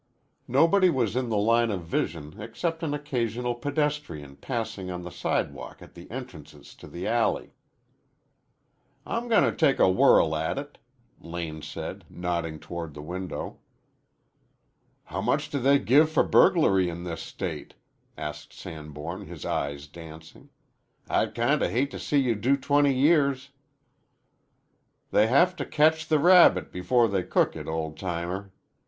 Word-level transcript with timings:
Nobody 0.47 0.89
was 0.89 1.15
in 1.15 1.29
the 1.29 1.37
line 1.37 1.69
of 1.69 1.83
vision 1.83 2.41
except 2.41 2.81
an 2.81 2.91
occasional 2.91 3.53
pedestrian 3.53 4.35
passing 4.35 4.89
on 4.89 5.03
the 5.03 5.11
sidewalk 5.11 5.79
at 5.79 5.93
the 5.93 6.09
entrances 6.09 6.73
to 6.77 6.87
the 6.87 7.05
alley. 7.05 7.53
"I'm 9.05 9.27
gonna 9.27 9.55
take 9.55 9.77
a 9.77 9.87
whirl 9.91 10.35
at 10.35 10.57
it," 10.57 10.79
Lane 11.19 11.61
said, 11.61 12.03
nodding 12.09 12.57
toward 12.57 12.95
the 12.95 13.03
window. 13.03 13.59
"How 15.03 15.21
much 15.21 15.51
do 15.51 15.59
they 15.59 15.77
give 15.77 16.09
for 16.09 16.23
burglary 16.23 16.89
in 16.89 17.03
this 17.03 17.21
state?" 17.21 17.75
asked 18.17 18.53
Sanborn, 18.53 19.27
his 19.27 19.45
eyes 19.45 19.85
dancing. 19.85 20.49
"I'd 21.11 21.35
kinda 21.35 21.69
hate 21.69 21.91
to 21.91 21.99
see 21.99 22.17
you 22.17 22.33
do 22.33 22.57
twenty 22.57 22.91
years." 22.91 23.51
"They 25.11 25.27
have 25.27 25.55
to 25.57 25.63
catch 25.63 26.07
the 26.07 26.17
rabbit 26.17 26.71
before 26.71 27.07
they 27.07 27.21
cook 27.21 27.55
it, 27.55 27.67
old 27.67 27.97
timer. 27.99 28.51